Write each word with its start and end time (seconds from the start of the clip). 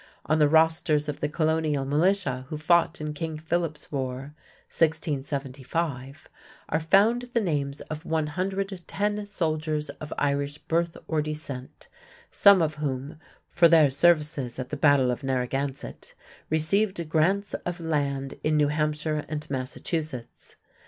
On 0.25 0.39
the 0.39 0.49
rosters 0.49 1.07
of 1.07 1.19
the 1.19 1.29
Colonial 1.29 1.85
militia 1.85 2.47
who 2.49 2.57
fought 2.57 2.99
in 2.99 3.13
King 3.13 3.37
Philip's 3.37 3.91
war 3.91 4.33
(1675) 4.75 6.27
are 6.69 6.79
found 6.79 7.29
the 7.35 7.39
names 7.39 7.81
of 7.81 8.03
110 8.03 9.27
soldiers 9.27 9.89
of 9.91 10.11
Irish 10.17 10.57
birth 10.57 10.97
or 11.07 11.21
descent, 11.21 11.87
some 12.31 12.63
of 12.63 12.77
whom, 12.81 13.19
for 13.47 13.67
their 13.67 13.91
services 13.91 14.57
at 14.57 14.69
the 14.71 14.75
battle 14.75 15.11
of 15.11 15.21
Narragansett, 15.23 16.15
received 16.49 17.07
grants 17.07 17.53
of 17.63 17.79
land 17.79 18.33
in 18.43 18.57
New 18.57 18.69
Hampshire 18.69 19.23
and 19.29 19.47
Massachusetts. 19.51 20.55